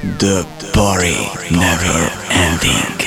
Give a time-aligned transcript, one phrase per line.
[0.00, 1.18] The party
[1.50, 1.98] never
[2.30, 2.98] ending.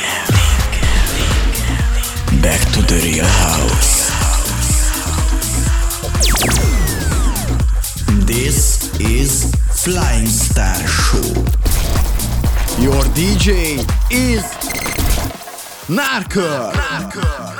[2.41, 4.11] Back to the real house.
[8.27, 11.31] This is Flying Star Show.
[12.81, 13.79] Your DJ
[14.11, 14.43] is
[15.87, 17.50] Norker.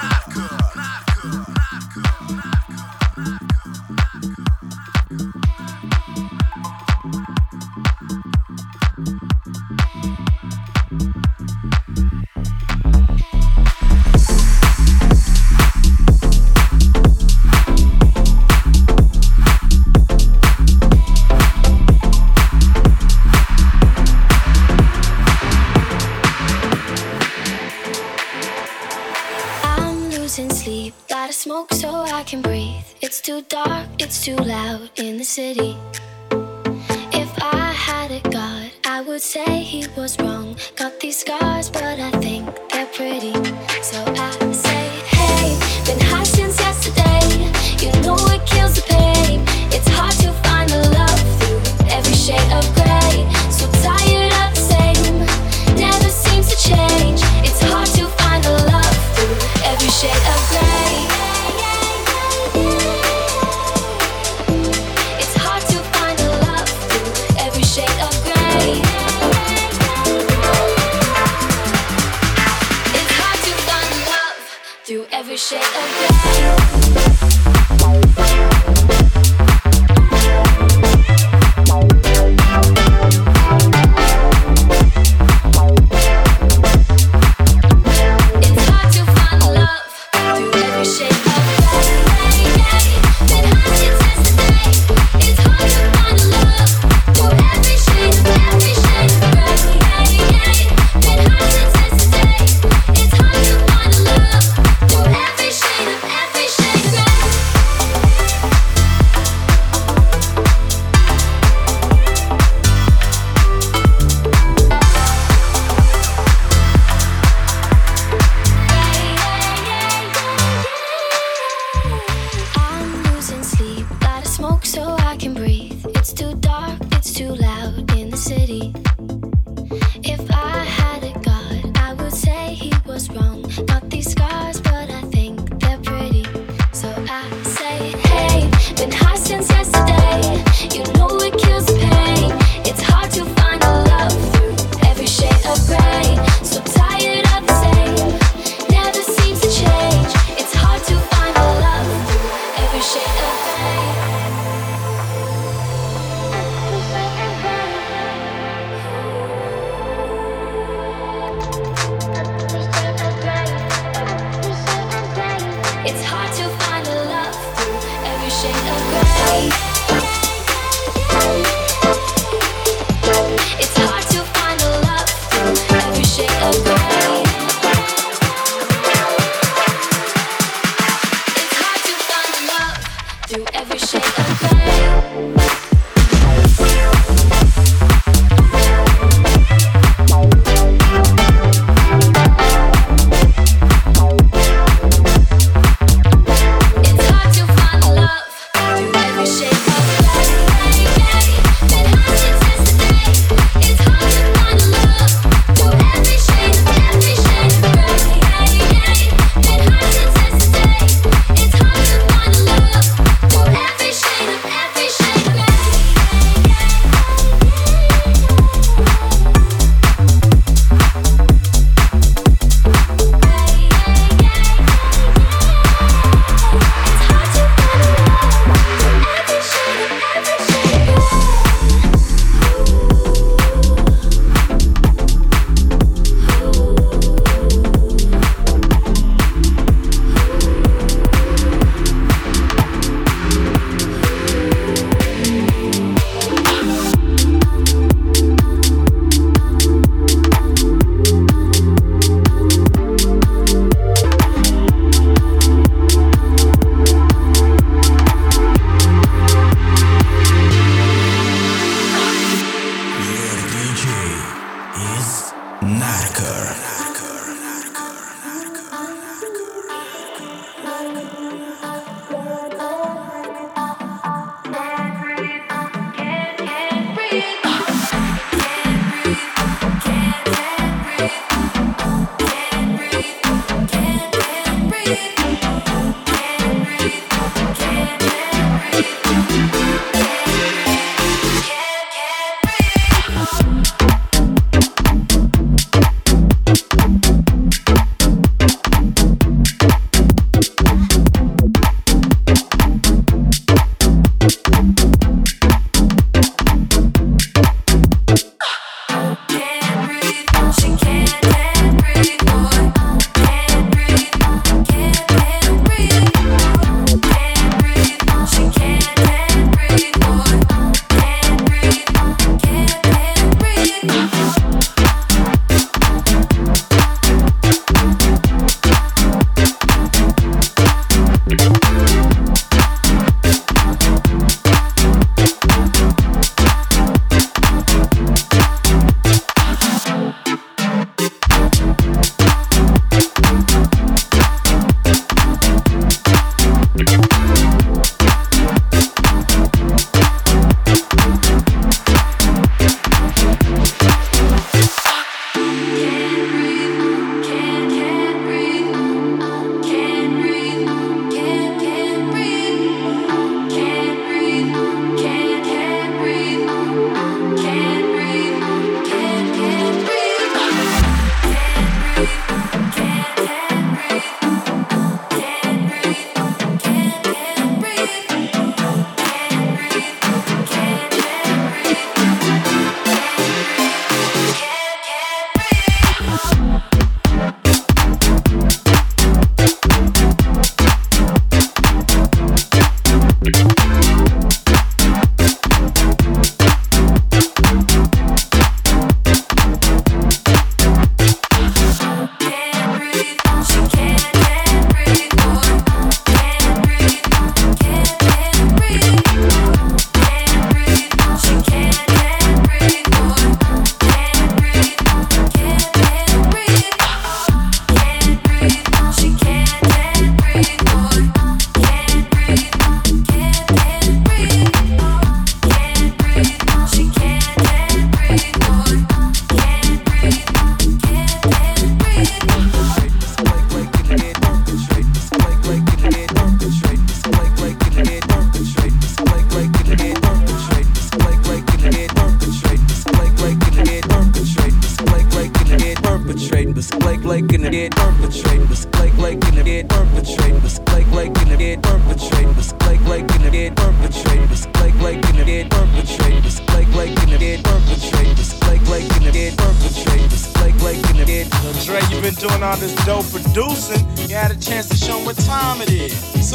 [34.12, 34.24] Norker.
[34.24, 35.78] too loud in the city.
[37.14, 40.18] If I had a god, I would say he was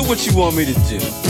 [0.06, 1.25] what you want me to do?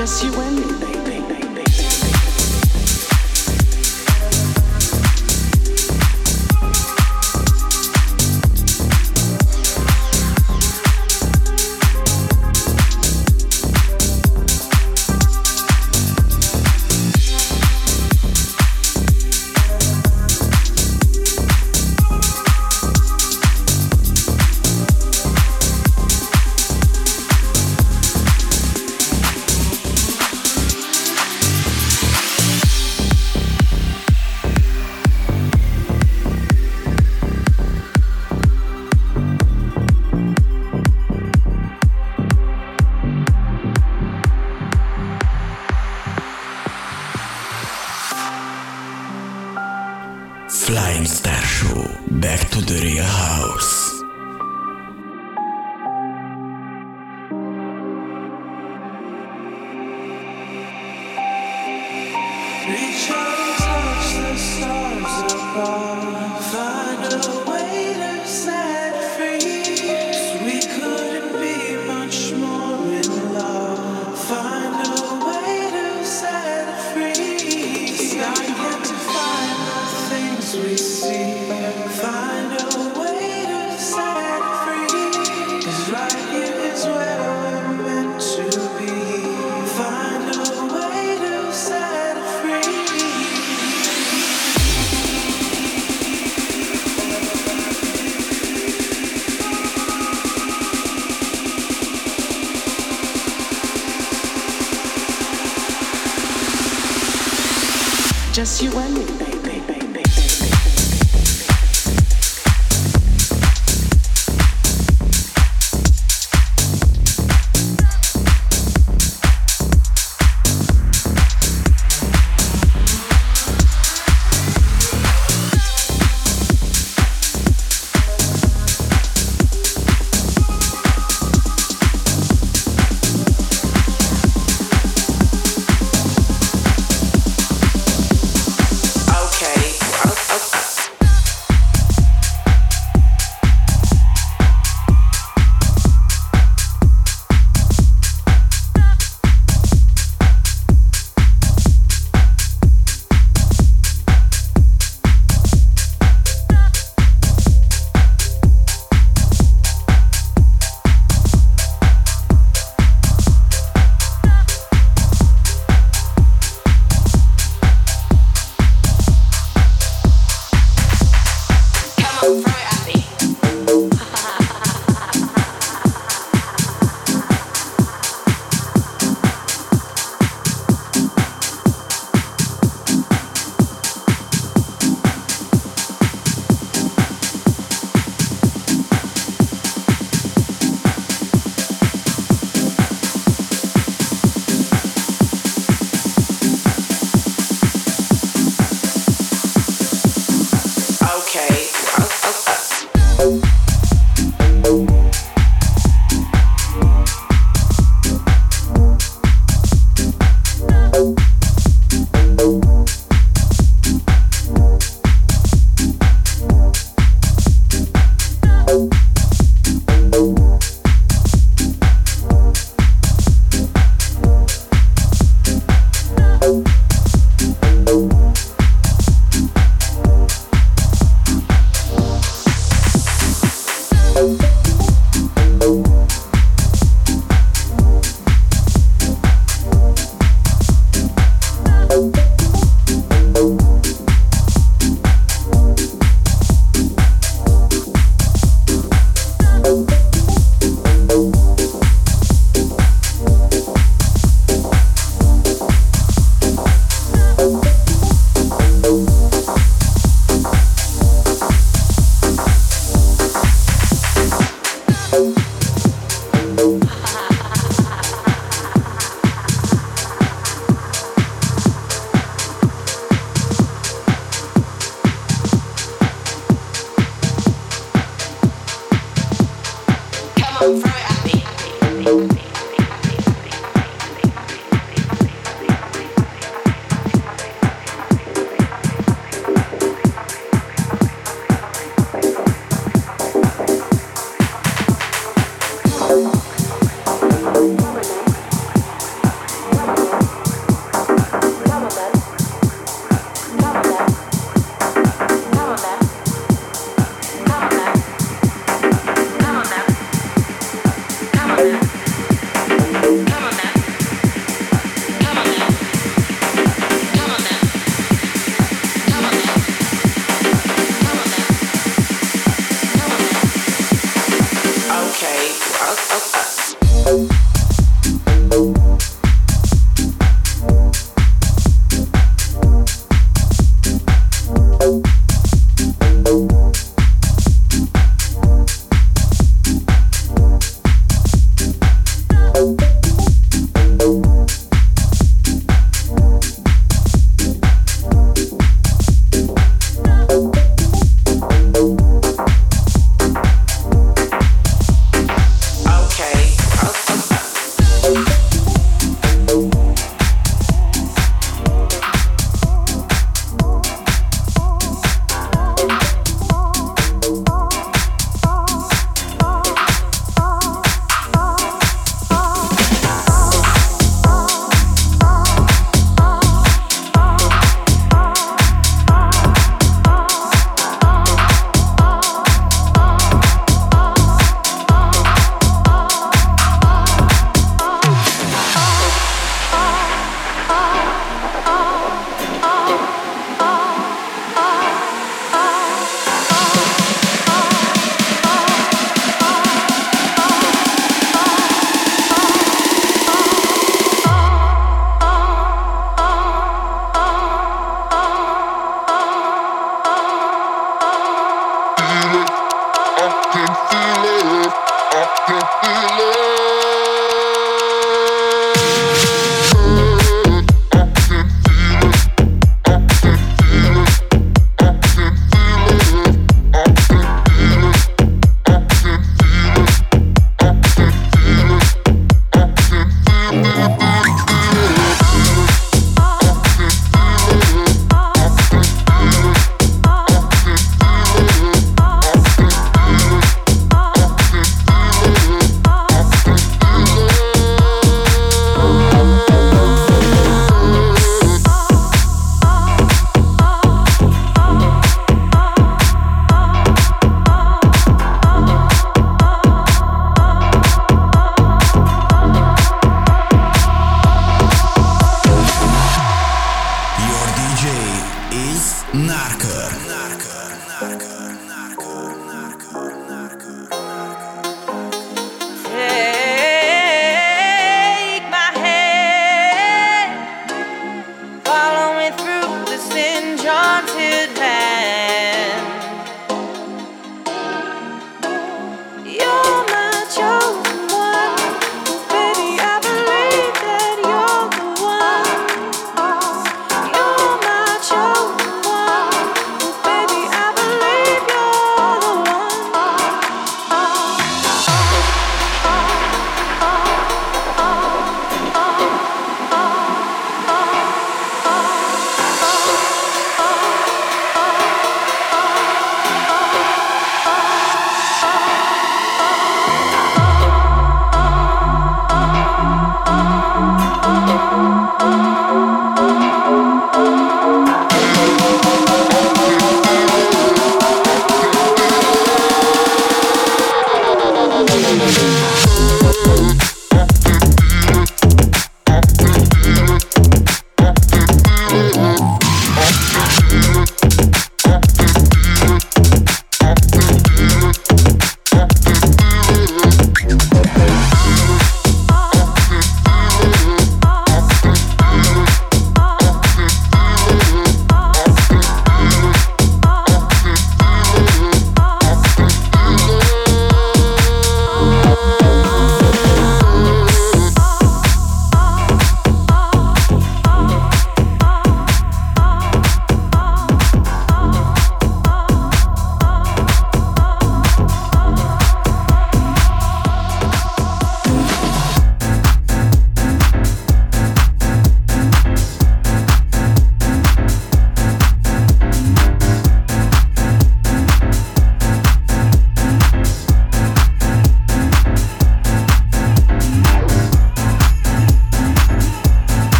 [0.00, 0.89] just you and me.